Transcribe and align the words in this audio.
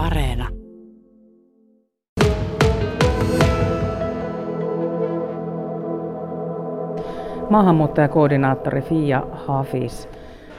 Areena. 0.00 0.48
Maahanmuuttajakoordinaattori 7.50 8.82
Fia 8.82 9.22
Hafis. 9.32 10.08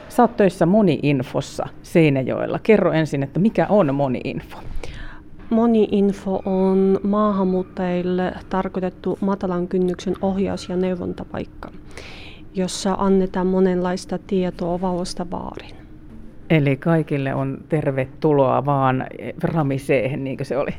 Sä 0.08 0.22
oot 0.22 0.36
töissä 0.36 0.66
Moni-infossa 0.66 1.68
Seinäjoella. 1.82 2.58
Kerro 2.62 2.92
ensin, 2.92 3.22
että 3.22 3.40
mikä 3.40 3.66
on 3.68 3.94
Moni-info? 3.94 4.58
Moni-info 5.50 6.42
on 6.44 7.00
maahanmuuttajille 7.02 8.32
tarkoitettu 8.50 9.18
matalan 9.20 9.68
kynnyksen 9.68 10.14
ohjaus- 10.22 10.68
ja 10.68 10.76
neuvontapaikka, 10.76 11.70
jossa 12.54 12.94
annetaan 12.98 13.46
monenlaista 13.46 14.18
tietoa 14.26 14.80
vauvosta 14.80 15.26
vaarin. 15.30 15.81
Eli 16.52 16.76
kaikille 16.76 17.34
on 17.34 17.58
tervetuloa 17.68 18.64
vaan 18.64 19.06
Ramiseen, 19.42 20.24
niin 20.24 20.36
kuin 20.36 20.46
se 20.46 20.56
oli? 20.56 20.70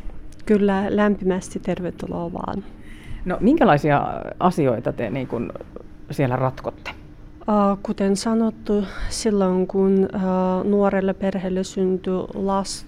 Kyllä, 0.46 0.86
lämpimästi 0.90 1.60
tervetuloa 1.60 2.34
vaan. 2.34 2.64
No 3.26 3.38
minkälaisia 3.40 4.08
asioita 4.40 4.94
te 4.94 5.10
niin 5.10 5.28
kun 5.28 5.54
siellä 6.12 6.36
ratkotte? 6.36 6.92
Kuten 7.84 8.16
sanottu, 8.16 8.84
silloin 9.10 9.68
kun 9.68 10.10
nuorelle 10.64 11.14
perheelle 11.14 11.64
syntyy 11.64 12.14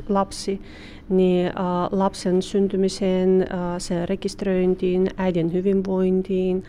lapsi, 0.09 0.61
niin 1.09 1.51
lapsen 1.91 2.41
syntymiseen, 2.41 3.47
sen 3.77 4.09
rekisteröintiin, 4.09 5.07
äidin 5.17 5.53
hyvinvointiin, 5.53 6.63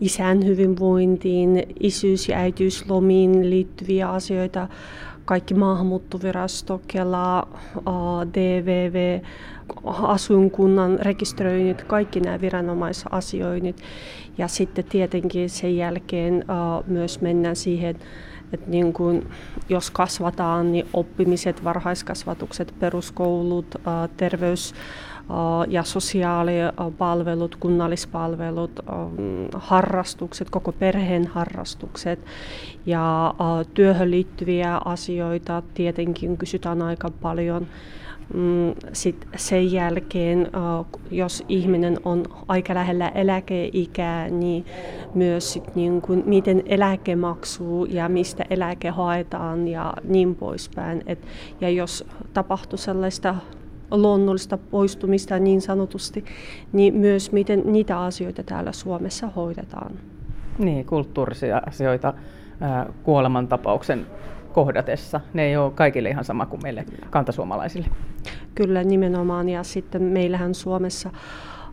isän 0.00 0.46
hyvinvointiin, 0.46 1.62
isyys- 1.80 2.28
ja 2.28 2.36
äitiyslomiin 2.36 3.50
liittyviä 3.50 4.08
asioita, 4.10 4.68
kaikki 5.24 5.54
maahanmuuttovirasto, 5.54 6.80
Kela, 6.88 7.48
DVV, 8.34 9.20
asuinkunnan 9.84 10.98
rekisteröinnit, 10.98 11.82
kaikki 11.82 12.20
nämä 12.20 12.40
viranomaisasioinnit. 12.40 13.76
Ja 14.38 14.48
sitten 14.48 14.84
tietenkin 14.84 15.50
sen 15.50 15.76
jälkeen 15.76 16.44
myös 16.86 17.20
mennään 17.20 17.56
siihen, 17.56 17.96
että 18.52 18.70
niin 18.70 18.92
kun, 18.92 19.26
jos 19.68 19.90
kasvataan, 19.90 20.72
niin 20.72 20.86
oppimiset, 20.92 21.64
varhaiskasvatukset, 21.64 22.74
peruskoulut, 22.80 23.74
uh, 23.74 23.82
terveys, 24.16 24.74
ja 25.68 25.82
sosiaalipalvelut, 25.82 27.56
kunnallispalvelut, 27.56 28.80
harrastukset, 29.54 30.50
koko 30.50 30.72
perheen 30.72 31.26
harrastukset 31.26 32.18
ja 32.86 33.34
työhön 33.74 34.10
liittyviä 34.10 34.80
asioita 34.84 35.62
tietenkin 35.74 36.36
kysytään 36.36 36.82
aika 36.82 37.10
paljon. 37.22 37.66
Mm, 38.34 38.74
Sitten 38.92 39.28
sen 39.36 39.72
jälkeen, 39.72 40.50
jos 41.10 41.44
ihminen 41.48 41.98
on 42.04 42.24
aika 42.48 42.74
lähellä 42.74 43.08
eläkeikää, 43.08 44.28
niin 44.28 44.66
myös 45.14 45.52
sit 45.52 45.74
niin 45.74 46.02
kuin, 46.02 46.22
miten 46.26 46.62
eläke 46.66 47.16
maksuu 47.16 47.84
ja 47.84 48.08
mistä 48.08 48.44
eläke 48.50 48.90
haetaan 48.90 49.68
ja 49.68 49.92
niin 50.04 50.34
poispäin. 50.34 51.02
Et, 51.06 51.18
ja 51.60 51.70
jos 51.70 52.04
tapahtuu 52.34 52.78
sellaista 52.78 53.34
luonnollista 53.90 54.58
poistumista 54.58 55.38
niin 55.38 55.60
sanotusti, 55.60 56.24
niin 56.72 56.94
myös 56.94 57.32
miten 57.32 57.62
niitä 57.64 58.00
asioita 58.00 58.42
täällä 58.42 58.72
Suomessa 58.72 59.26
hoidetaan. 59.26 59.92
Niin, 60.58 60.86
kulttuurisia 60.86 61.62
asioita 61.66 62.14
kuolemantapauksen 63.02 64.06
kohdatessa. 64.52 65.20
Ne 65.34 65.46
ei 65.46 65.56
ole 65.56 65.72
kaikille 65.72 66.08
ihan 66.08 66.24
sama 66.24 66.46
kuin 66.46 66.62
meille 66.62 66.84
kantasuomalaisille. 67.10 67.86
Kyllä 68.54 68.84
nimenomaan 68.84 69.48
ja 69.48 69.62
sitten 69.62 70.02
meillähän 70.02 70.54
Suomessa 70.54 71.10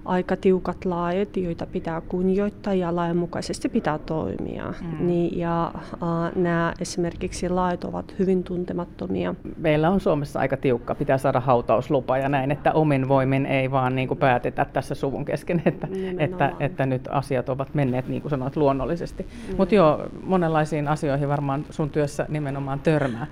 aika 0.06 0.36
tiukat 0.36 0.86
lait, 0.86 1.38
joita 1.38 1.66
pitää 1.66 2.02
kunnioittaa 2.02 2.74
ja 2.74 2.96
lainmukaisesti 2.96 3.70
pitää 3.70 3.98
toimia. 3.98 4.74
Mm. 4.82 5.08
Niin, 5.08 5.40
ja 5.40 5.72
uh, 5.94 6.42
nämä 6.42 6.74
esimerkiksi 6.80 7.50
lait 7.50 7.84
ovat 7.84 8.16
hyvin 8.20 8.44
tuntemattomia. 8.44 9.36
Meillä 9.58 9.90
on 9.90 10.00
Suomessa 10.00 10.40
aika 10.40 10.58
tiukka, 10.58 10.96
pitää 10.96 11.18
saada 11.18 11.40
hautauslupa 11.40 12.18
ja 12.18 12.30
näin, 12.30 12.52
että 12.52 12.72
omin 12.72 13.08
voimin 13.08 13.46
ei 13.46 13.72
vaan 13.72 13.96
niin 13.96 14.08
kuin 14.08 14.18
päätetä 14.18 14.66
tässä 14.74 14.96
suvun 14.96 15.26
kesken, 15.26 15.62
että, 15.66 15.88
että, 16.18 16.52
että 16.60 16.86
nyt 16.86 17.08
asiat 17.12 17.50
ovat 17.50 17.74
menneet 17.74 18.08
niin 18.08 18.22
kuin 18.22 18.30
sanoit 18.30 18.56
luonnollisesti. 18.56 19.28
Mutta 19.58 19.76
joo, 19.76 20.04
monenlaisiin 20.24 20.88
asioihin 20.88 21.30
varmaan 21.30 21.66
sun 21.70 21.90
työssä 21.90 22.26
nimenomaan 22.30 22.80
törmää. 22.80 23.28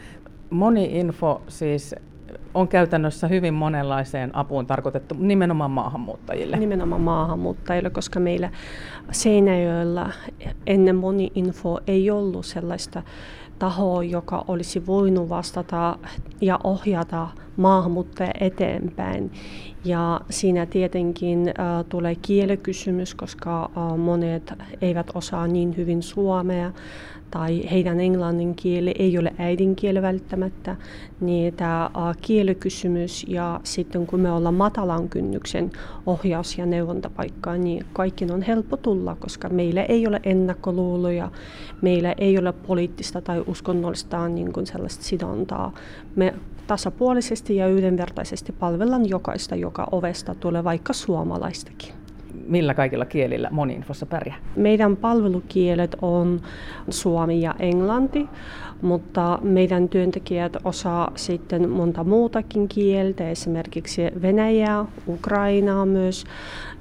Moni 0.50 1.00
info 1.00 1.42
siis 1.48 1.96
on 2.58 2.68
käytännössä 2.68 3.28
hyvin 3.28 3.54
monenlaiseen 3.54 4.36
apuun 4.36 4.68
tarkoitettu 4.68 5.16
nimenomaan 5.20 5.72
maahanmuuttajille. 5.72 6.58
Nimenomaan 6.58 7.02
maahanmuuttajille, 7.02 7.90
koska 7.90 8.20
meillä 8.20 8.50
Seinäjoella 9.12 10.10
ennen 10.68 10.96
moni-info 10.96 11.80
ei 11.88 12.12
ollut 12.12 12.46
sellaista 12.46 13.04
tahoa, 13.60 14.04
joka 14.04 14.46
olisi 14.48 14.86
voinut 14.86 15.30
vastata 15.30 15.98
ja 16.42 16.60
ohjata 16.64 17.28
maahanmuuttajia 17.58 18.32
eteenpäin. 18.40 19.32
Ja 19.86 20.22
siinä 20.30 20.66
tietenkin 20.66 21.48
äh, 21.48 21.86
tulee 21.90 22.16
kielekysymys, 22.16 23.16
koska 23.16 23.64
äh, 23.64 23.98
monet 23.98 24.54
eivät 24.82 25.08
osaa 25.14 25.48
niin 25.48 25.78
hyvin 25.78 26.04
suomea 26.04 26.72
tai 27.32 27.72
heidän 27.72 28.00
englannin 28.00 28.56
kieli 28.56 28.96
ei 29.00 29.18
ole 29.18 29.34
äidinkieli 29.38 30.02
välttämättä, 30.02 30.76
niin 31.22 31.54
tämä 31.54 31.90
kielekysymys 32.22 33.26
ja 33.28 33.60
sitten 33.64 34.08
kun 34.08 34.20
me 34.20 34.32
ollaan 34.32 34.56
matalan 34.56 35.10
kynnyksen 35.10 35.72
ohjaus- 36.06 36.58
ja 36.58 36.66
neuvontapaikkaa, 36.66 37.58
niin 37.58 37.86
kaikki 37.94 38.26
on 38.32 38.42
helppo 38.42 38.78
tulla, 38.78 39.16
koska 39.20 39.50
meillä 39.50 39.84
ei 39.84 40.08
ole 40.08 40.20
ennakkoluuloja, 40.24 41.32
meillä 41.82 42.16
ei 42.18 42.38
ole 42.38 42.54
poliittista 42.54 43.22
tai 43.22 43.44
uskonnollista 43.48 44.30
niin 44.30 44.54
kuin 44.54 44.68
sellaista 44.68 45.04
sidontaa. 45.04 45.74
Me 46.16 46.34
tasapuolisesti 46.68 47.56
ja 47.56 47.68
yhdenvertaisesti 47.68 48.52
palvellaan 48.52 49.10
jokaista, 49.10 49.56
joka 49.56 49.88
ovesta 49.92 50.36
tulee 50.36 50.64
vaikka 50.64 50.94
suomalaistakin 50.94 51.94
millä 52.48 52.74
kaikilla 52.74 53.06
kielillä 53.06 53.50
moniinfossa 53.52 54.06
pärjää? 54.06 54.38
Meidän 54.56 54.98
palvelukielet 54.98 55.96
on 56.02 56.42
suomi 56.90 57.42
ja 57.42 57.56
englanti, 57.60 58.28
mutta 58.82 59.40
meidän 59.42 59.90
työntekijät 59.90 60.58
osaa 60.64 61.12
sitten 61.16 61.70
monta 61.70 62.04
muutakin 62.04 62.68
kieltä, 62.68 63.30
esimerkiksi 63.30 64.02
venäjää, 64.22 64.86
ukrainaa 65.08 65.86
myös. 65.86 66.24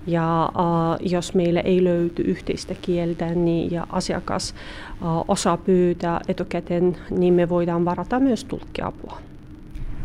Ja 0.07 0.49
uh, 0.55 1.09
jos 1.11 1.35
meillä 1.35 1.61
ei 1.61 1.85
löyty 1.85 2.23
yhteistä 2.23 2.75
kieltä 2.83 3.27
niin, 3.27 3.71
ja 3.71 3.87
asiakas 3.91 4.55
uh, 5.03 5.25
osaa 5.29 5.57
pyytää 5.57 6.21
etukäteen, 6.29 6.97
niin 7.11 7.35
me 7.35 7.49
voidaan 7.49 7.85
varata 7.85 8.21
myös 8.21 8.45
tulkkiapua. 8.45 9.19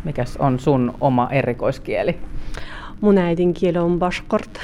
Mikäs 0.03 0.37
on 0.37 0.59
sun 0.59 0.93
oma 1.01 1.29
erikoiskieli? 1.31 2.17
Mun 3.01 3.17
äidinkieli 3.17 3.77
on 3.77 3.99
bashkort 3.99 4.59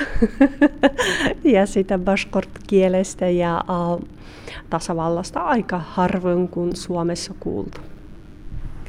ja 1.44 1.66
sitä 1.66 2.00
bashkort-kielestä 2.00 3.30
ja 3.30 3.64
uh, 3.70 4.08
tasavallasta 4.70 5.40
aika 5.40 5.82
harvoin 5.90 6.48
kuin 6.48 6.76
Suomessa 6.76 7.34
kuultu. 7.40 7.82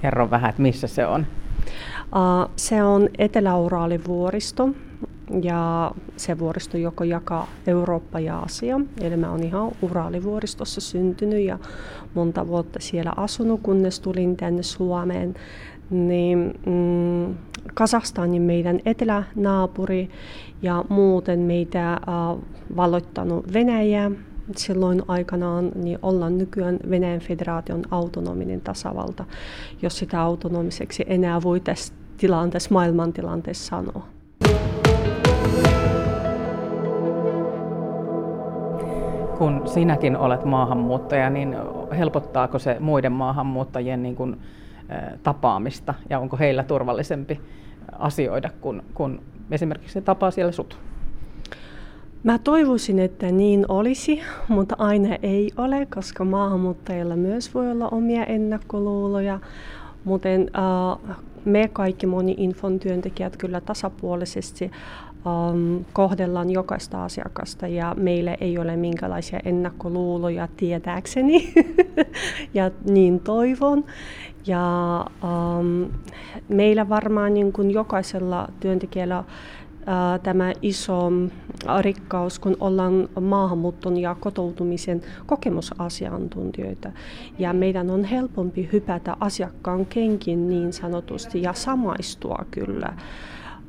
Kerro 0.02 0.30
vähän, 0.30 0.50
että 0.50 0.62
missä 0.62 0.86
se 0.86 1.06
on? 1.06 1.26
Uh, 2.00 2.50
se 2.56 2.82
on 2.82 3.08
Etelä-Uraalivuoristo 3.18 4.68
ja 5.42 5.90
se 6.16 6.38
vuoristo 6.38 6.76
joko 6.76 7.04
jakaa 7.04 7.48
Eurooppa 7.66 8.20
ja 8.20 8.38
Asia. 8.38 8.80
Eli 9.00 9.16
mä 9.16 9.30
oon 9.30 9.42
ihan 9.42 9.70
Uraalivuoristossa 9.82 10.80
syntynyt 10.80 11.44
ja 11.44 11.58
monta 12.14 12.46
vuotta 12.46 12.78
siellä 12.80 13.12
asunut, 13.16 13.60
kunnes 13.62 14.00
tulin 14.00 14.36
tänne 14.36 14.62
Suomeen. 14.62 15.34
Niin, 15.90 16.60
mm, 16.66 17.34
Kasahstanin 17.74 18.42
meidän 18.42 18.80
etelänaapuri 18.84 20.10
ja 20.62 20.84
muuten 20.88 21.40
meitä 21.40 21.92
äh, 21.92 21.98
valloittanut 22.76 23.52
Venäjä 23.52 24.10
silloin 24.56 25.02
aikanaan, 25.08 25.72
niin 25.74 25.98
ollaan 26.02 26.38
nykyään 26.38 26.78
Venäjän 26.90 27.20
federaation 27.20 27.82
autonominen 27.90 28.60
tasavalta, 28.60 29.24
jos 29.82 29.98
sitä 29.98 30.20
autonomiseksi 30.20 31.04
enää 31.06 31.42
voi 31.42 31.60
tässä 31.60 31.94
tilanteessa, 32.16 32.70
maailmantilanteessa 32.72 33.76
sanoa. 33.76 34.06
Kun 39.38 39.62
sinäkin 39.64 40.16
olet 40.16 40.44
maahanmuuttaja, 40.44 41.30
niin 41.30 41.56
helpottaako 41.98 42.58
se 42.58 42.76
muiden 42.80 43.12
maahanmuuttajien 43.12 44.02
niin 44.02 44.16
kuin 44.16 44.36
tapaamista 45.22 45.94
ja 46.10 46.18
onko 46.18 46.36
heillä 46.36 46.64
turvallisempi 46.64 47.40
asioida, 47.98 48.50
kun, 48.60 48.82
kun 48.94 49.22
esimerkiksi 49.50 49.92
se 49.92 50.00
tapaa 50.00 50.30
siellä 50.30 50.52
sut? 50.52 50.78
Mä 52.22 52.38
toivoisin, 52.38 52.98
että 52.98 53.32
niin 53.32 53.64
olisi, 53.68 54.20
mutta 54.48 54.76
aina 54.78 55.16
ei 55.22 55.50
ole, 55.56 55.86
koska 55.94 56.24
maahanmuuttajilla 56.24 57.16
myös 57.16 57.54
voi 57.54 57.70
olla 57.70 57.88
omia 57.88 58.24
ennakkoluuloja. 58.24 59.40
Mutta 60.04 60.28
äh, 60.28 61.16
me 61.44 61.68
kaikki 61.72 62.06
moni-infon 62.06 62.78
työntekijät 62.78 63.36
kyllä 63.36 63.60
tasapuolisesti 63.60 64.70
um, 65.26 65.84
kohdellaan 65.92 66.50
jokaista 66.50 67.04
asiakasta 67.04 67.66
ja 67.66 67.94
meillä 67.98 68.34
ei 68.40 68.58
ole 68.58 68.76
minkälaisia 68.76 69.40
ennakkoluuloja 69.44 70.48
tietääkseni 70.56 71.52
ja 72.54 72.70
niin 72.90 73.20
toivon. 73.20 73.84
Ja 74.46 75.06
um, 75.22 75.90
meillä 76.48 76.88
varmaan 76.88 77.34
niin 77.34 77.52
kuin 77.52 77.70
jokaisella 77.70 78.48
työntekijällä 78.60 79.24
tämä 80.22 80.52
iso 80.62 81.12
rikkaus, 81.80 82.38
kun 82.38 82.56
ollaan 82.60 83.08
maahanmuuton 83.20 83.96
ja 83.96 84.16
kotoutumisen 84.20 85.02
kokemusasiantuntijoita. 85.26 86.92
Ja 87.38 87.52
meidän 87.52 87.90
on 87.90 88.04
helpompi 88.04 88.68
hypätä 88.72 89.16
asiakkaan 89.20 89.86
kenkin 89.86 90.48
niin 90.48 90.72
sanotusti 90.72 91.42
ja 91.42 91.52
samaistua 91.52 92.44
kyllä. 92.50 92.92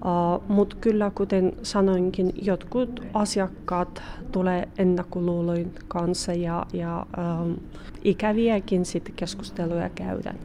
Uh, 0.06 0.44
Mutta 0.48 0.76
kyllä, 0.82 1.12
kuten 1.16 1.54
sanoinkin, 1.64 2.32
jotkut 2.42 3.00
asiakkaat 3.14 4.04
tulee 4.32 4.68
ennakkoluulojen 4.78 5.72
kanssa 5.88 6.34
ja, 6.34 6.66
ja 6.74 7.06
uh, 7.18 7.58
ikäviäkin 8.04 8.86
sitten 8.86 9.16
keskusteluja 9.16 9.90
käydään. 9.90 10.40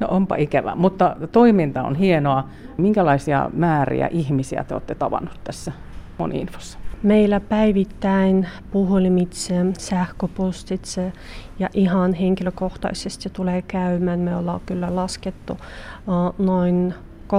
No 0.00 0.08
onpa 0.10 0.36
ikävä, 0.36 0.74
mutta 0.74 1.16
toiminta 1.32 1.82
on 1.82 1.94
hienoa. 1.94 2.48
Minkälaisia 2.78 3.50
määriä 3.52 4.08
ihmisiä 4.12 4.64
te 4.64 4.74
olette 4.74 4.94
tavannut 4.94 5.40
tässä 5.44 5.72
moniinfossa? 6.18 6.78
Meillä 7.02 7.40
päivittäin 7.40 8.48
puhelimitse, 8.70 9.54
sähköpostitse 9.78 11.12
ja 11.58 11.68
ihan 11.74 12.14
henkilökohtaisesti 12.14 13.30
tulee 13.30 13.62
käymään. 13.62 14.20
Me 14.20 14.36
ollaan 14.36 14.60
kyllä 14.66 14.96
laskettu 14.96 15.52
uh, 15.52 16.46
noin 16.46 16.94
30-40 17.32 17.34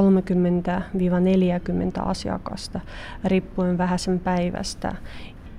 asiakasta 2.06 2.80
riippuen 3.24 3.78
vähäisen 3.78 4.20
päivästä, 4.20 4.96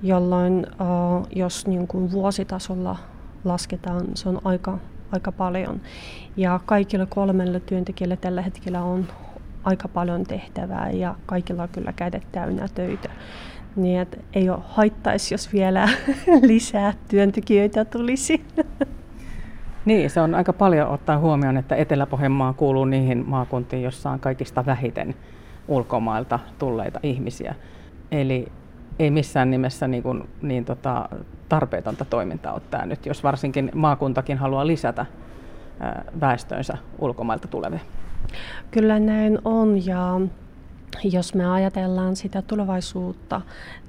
jolloin 0.03 0.67
jos 1.35 1.67
niin 1.67 1.87
kuin 1.87 2.11
vuositasolla 2.11 2.97
lasketaan, 3.43 4.05
se 4.13 4.29
on 4.29 4.41
aika 4.43 4.79
aika 5.11 5.31
paljon. 5.31 5.81
Ja 6.37 6.59
kaikilla 6.65 7.05
kolmella 7.05 7.59
työntekijällä 7.59 8.15
tällä 8.15 8.41
hetkellä 8.41 8.83
on 8.83 9.07
aika 9.63 9.87
paljon 9.87 10.23
tehtävää 10.23 10.91
ja 10.91 11.15
kaikilla 11.25 11.63
on 11.63 11.69
kyllä 11.69 11.93
kädet 11.93 12.31
täynnä 12.31 12.67
töitä. 12.75 13.09
Niin, 13.75 13.99
että 13.99 14.17
ei 14.33 14.49
ole 14.49 14.59
haittaisi, 14.67 15.33
jos 15.33 15.53
vielä 15.53 15.89
lisää 16.41 16.93
työntekijöitä 17.07 17.85
tulisi. 17.85 18.45
Niin, 19.85 20.09
se 20.09 20.21
on 20.21 20.35
aika 20.35 20.53
paljon 20.53 20.89
ottaa 20.89 21.17
huomioon, 21.17 21.57
että 21.57 21.75
Etelä-Pohjanmaa 21.75 22.53
kuuluu 22.53 22.85
niihin 22.85 23.23
maakuntiin, 23.27 23.83
joissa 23.83 24.09
on 24.09 24.19
kaikista 24.19 24.65
vähiten 24.65 25.15
ulkomailta 25.67 26.39
tulleita 26.59 26.99
ihmisiä. 27.03 27.55
Eli 28.11 28.51
ei 28.99 29.11
missään 29.11 29.51
nimessä 29.51 29.87
niin, 29.87 30.03
kuin, 30.03 30.29
niin 30.41 30.65
tota, 30.65 31.09
tarpeetonta 31.49 32.05
toimintaa 32.05 32.59
tämä 32.59 32.85
nyt, 32.85 33.05
jos 33.05 33.23
varsinkin 33.23 33.71
maakuntakin 33.75 34.37
haluaa 34.37 34.67
lisätä 34.67 35.05
väestönsä 36.21 36.77
ulkomailta 36.99 37.47
tulevia. 37.47 37.79
Kyllä 38.71 38.99
näin 38.99 39.39
on 39.45 39.85
ja 39.85 40.21
jos 41.03 41.33
me 41.33 41.45
ajatellaan 41.45 42.15
sitä 42.15 42.41
tulevaisuutta 42.41 43.41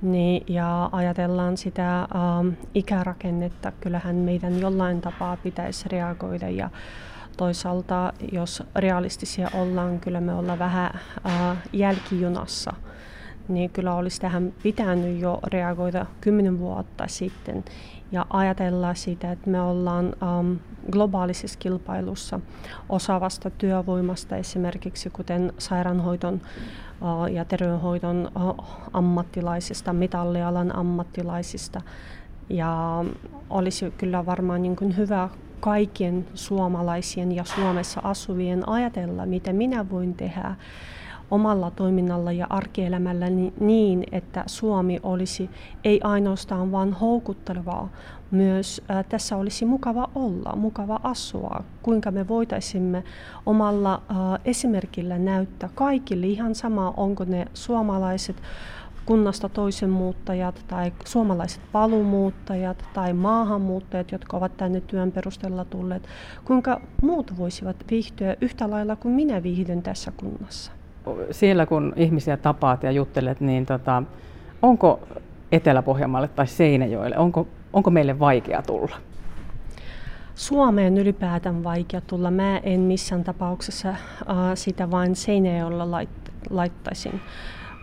niin, 0.03 0.45
ja 0.49 0.89
ajatellaan 0.93 1.57
sitä 1.57 2.01
ähm, 2.01 2.49
ikärakennetta, 2.75 3.73
kyllähän 3.81 4.17
meidän 4.17 4.61
jollain 4.61 5.01
tapaa 5.01 5.37
pitäisi 5.37 5.89
reagoida. 5.89 6.49
Ja 6.49 6.71
toisaalta 7.37 8.13
jos 8.33 8.63
realistisia 8.77 9.51
ollaan, 9.55 10.01
kyllä 10.01 10.21
me 10.21 10.35
ollaan 10.35 10.59
vähän 10.59 10.91
äh, 11.27 11.57
jälkijunassa– 11.73 12.73
niin 13.49 13.71
kyllä 13.71 13.95
olisi 13.95 14.21
tähän 14.21 14.53
pitänyt 14.63 15.21
jo 15.21 15.41
reagoida 15.45 16.07
kymmenen 16.21 16.59
vuotta 16.59 17.05
sitten 17.07 17.65
ja 18.13 18.27
ajatella 18.31 18.95
sitä, 18.95 19.33
että 19.33 19.51
me 19.51 19.61
ollaan 19.61 20.07
um, 20.39 20.59
globaalisessa 20.91 21.59
kilpailussa 21.59 22.41
osaavasta 22.89 23.51
työvoimasta 23.51 24.37
esimerkiksi 24.37 25.11
kuten 25.11 25.53
sairaanhoidon 25.59 26.35
uh, 26.35 27.33
ja 27.33 27.45
terveydenhoidon 27.45 28.31
uh, 28.37 28.65
ammattilaisista, 28.93 29.93
metallialan 29.93 30.77
ammattilaisista. 30.77 31.81
Ja 32.51 33.05
olisi 33.51 33.91
kyllä 33.99 34.27
varmaan 34.27 34.63
niin 34.63 34.77
kuin 34.77 34.97
hyvä 34.97 35.29
kaikkien 35.61 36.27
suomalaisien 36.35 37.33
ja 37.33 37.45
Suomessa 37.45 38.01
asuvien 38.05 38.69
ajatella, 38.69 39.27
mitä 39.27 39.53
minä 39.53 39.91
voin 39.91 40.15
tehdä 40.15 40.55
omalla 41.31 41.71
toiminnalla 41.71 42.33
ja 42.33 42.47
arkielämällä 42.51 43.27
niin, 43.61 44.05
että 44.13 44.45
Suomi 44.47 45.01
olisi 45.03 45.51
ei 45.85 46.01
ainoastaan 46.05 46.73
vain 46.73 46.93
houkuttelevaa, 46.93 47.89
myös 48.31 48.83
tässä 49.09 49.37
olisi 49.37 49.65
mukava 49.65 50.09
olla, 50.15 50.57
mukava 50.57 51.01
asua, 51.03 51.65
kuinka 51.83 52.11
me 52.11 52.29
voitaisimme 52.29 53.05
omalla 53.47 54.03
esimerkillä 54.45 55.19
näyttää 55.19 55.71
kaikille 55.75 56.27
ihan 56.27 56.55
sama, 56.55 56.95
onko 56.97 57.25
ne 57.25 57.47
suomalaiset 57.55 58.37
kunnasta 59.07 59.49
toisen 59.49 59.91
muuttajat 59.91 60.65
tai 60.69 60.93
suomalaiset 61.05 61.61
palumuuttajat 61.73 62.85
tai 62.95 63.13
maahanmuuttajat, 63.13 64.13
jotka 64.13 64.37
ovat 64.37 64.57
tänne 64.57 64.81
työn 64.81 65.13
perusteella 65.13 65.65
tulleet, 65.65 66.09
kuinka 66.45 66.81
muut 67.03 67.39
voisivat 67.39 67.77
viihtyä 67.91 68.37
yhtä 68.41 68.71
lailla 68.71 68.97
kuin 68.97 69.15
minä 69.15 69.43
viihdyn 69.43 69.83
tässä 69.83 70.13
kunnassa 70.17 70.76
siellä 71.31 71.67
kun 71.67 71.93
ihmisiä 71.97 72.37
tapaat 72.37 72.83
ja 72.83 72.91
juttelet, 72.91 73.41
niin 73.41 73.67
tota, 73.67 74.03
onko 74.63 75.01
Etelä-Pohjanmaalle 75.53 76.29
tai 76.29 76.47
Seinäjoelle, 76.47 77.19
onko, 77.19 77.47
onko 77.73 77.91
meille 77.91 78.19
vaikea 78.19 78.63
tulla? 78.63 78.97
Suomeen 80.35 80.99
ylipäätään 80.99 81.65
vaikea 81.65 82.01
tulla. 82.01 82.31
Mä 82.31 82.59
en 82.59 82.81
missään 82.81 83.25
tapauksessa 83.25 83.89
äh, 83.89 83.97
sitä 84.55 84.91
vain 84.91 85.17
Seinäjoella 85.17 85.91
lait, 85.91 86.09
laittaisin. 86.51 87.21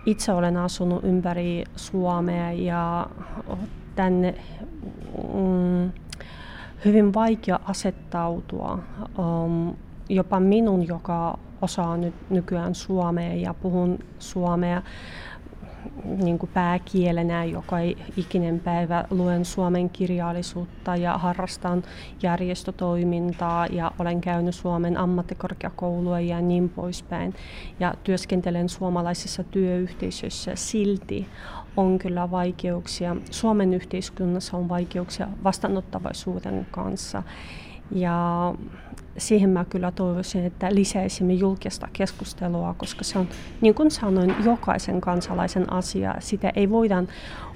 Itse 0.05 0.33
olen 0.33 0.57
asunut 0.57 1.03
ympäri 1.03 1.63
Suomea 1.75 2.51
ja 2.51 3.07
tänne 3.95 4.35
mm, 5.33 5.91
hyvin 6.85 7.13
vaikea 7.13 7.59
asettautua. 7.65 8.79
Um, 9.17 9.75
jopa 10.09 10.39
minun, 10.39 10.87
joka 10.87 11.39
osaa 11.63 11.97
nyt 11.97 12.13
nykyään 12.29 12.75
suomea 12.75 13.33
ja 13.33 13.53
puhun 13.53 13.99
suomea 14.19 14.81
niin 16.03 16.39
kuin 16.39 16.49
pääkielenä 16.53 17.45
joka 17.45 17.75
ikinen 18.17 18.59
päivä 18.59 19.05
luen 19.09 19.45
suomen 19.45 19.89
kirjallisuutta 19.89 20.95
ja 20.95 21.17
harrastan 21.17 21.83
järjestötoimintaa 22.23 23.65
ja 23.65 23.91
olen 23.99 24.21
käynyt 24.21 24.55
Suomen 24.55 24.97
ammattikorkeakoulua 24.97 26.19
ja 26.19 26.41
niin 26.41 26.69
poispäin. 26.69 27.33
Ja 27.79 27.93
työskentelen 28.03 28.69
suomalaisissa 28.69 29.43
työyhteisöissä 29.43 30.51
silti 30.55 31.27
on 31.77 31.99
kyllä 31.99 32.31
vaikeuksia. 32.31 33.15
Suomen 33.31 33.73
yhteiskunnassa 33.73 34.57
on 34.57 34.69
vaikeuksia 34.69 35.27
vastaanottavaisuuden 35.43 36.67
kanssa. 36.71 37.23
Ja 37.91 38.53
siihen 39.17 39.49
mä 39.49 39.65
kyllä 39.65 39.91
toivoisin, 39.91 40.45
että 40.45 40.75
lisäisimme 40.75 41.33
julkista 41.33 41.87
keskustelua, 41.93 42.75
koska 42.77 43.03
se 43.03 43.19
on, 43.19 43.27
niin 43.61 43.73
kuin 43.73 43.91
sanoin, 43.91 44.35
jokaisen 44.43 45.01
kansalaisen 45.01 45.73
asia. 45.73 46.15
Sitä 46.19 46.51
ei 46.55 46.69
voida 46.69 47.03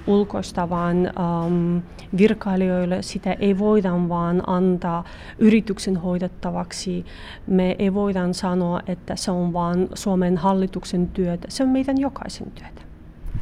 ulkoista 0.07 0.69
vaan 0.69 0.97
um, 0.97 1.81
virkailijoille, 2.17 3.01
sitä 3.01 3.33
ei 3.33 3.59
voida 3.59 4.09
vaan 4.09 4.43
antaa 4.47 5.03
yrityksen 5.37 5.97
hoidettavaksi. 5.97 7.05
Me 7.47 7.75
ei 7.79 7.93
voida 7.93 8.33
sanoa, 8.33 8.79
että 8.87 9.15
se 9.15 9.31
on 9.31 9.53
vain 9.53 9.89
Suomen 9.93 10.37
hallituksen 10.37 11.07
työtä, 11.07 11.47
se 11.49 11.63
on 11.63 11.69
meidän 11.69 11.97
jokaisen 11.97 12.51
työtä. 12.51 12.81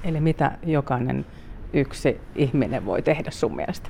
Eli 0.03 0.19
mitä 0.19 0.57
jokainen 0.63 1.25
yksi 1.73 2.21
ihminen 2.35 2.85
voi 2.85 3.01
tehdä 3.01 3.31
sun 3.31 3.55
mielestä? 3.55 3.89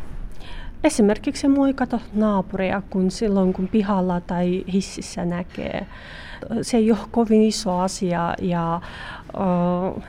Esimerkiksi 0.83 1.47
muikata 1.47 1.99
naapuria, 2.13 2.81
kun 2.89 3.11
silloin 3.11 3.53
kun 3.53 3.67
pihalla 3.67 4.21
tai 4.21 4.63
hississä 4.73 5.25
näkee. 5.25 5.85
Se 6.61 6.77
ei 6.77 6.91
ole 6.91 6.99
kovin 7.11 7.41
iso 7.43 7.77
asia 7.77 8.33
ja 8.41 8.81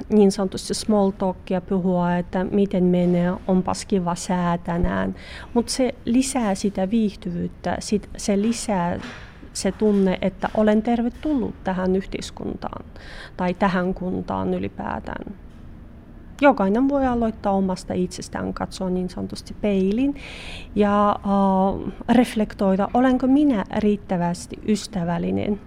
niin 0.08 0.32
sanotusti 0.32 0.75
small 0.75 1.11
talkia 1.11 1.61
puhua, 1.61 2.16
että 2.16 2.44
miten 2.44 2.85
menee, 2.85 3.32
onpas 3.46 3.85
kiva 3.85 4.14
sää 4.14 4.58
tänään. 4.58 5.14
Mutta 5.54 5.73
se 5.73 5.94
lisää 6.04 6.54
sitä 6.54 6.90
viihtyvyyttä, 6.90 7.76
sit 7.80 8.11
se 8.16 8.42
lisää 8.42 9.00
se 9.52 9.73
tunne, 9.73 10.18
että 10.23 10.49
olen 10.54 10.82
tervetullut 10.82 11.54
tähän 11.64 11.96
yhteiskuntaan 11.96 12.85
tai 13.37 13.54
tähän 13.54 13.94
kuntaan 13.94 14.54
ylipäätään 14.54 15.35
jokainen 16.40 16.88
voi 16.88 17.07
aloittaa 17.07 17.52
omasta 17.52 17.95
itsestään, 17.95 18.55
katsoa 18.55 18.90
niin 18.90 19.11
sanotusti 19.11 19.55
peilin 19.61 20.14
ja 20.75 21.16
uh, 21.25 21.93
reflektoida, 22.09 22.88
olenko 22.95 23.26
minä 23.26 23.64
riittävästi 23.78 24.57
ystävällinen 24.69 25.61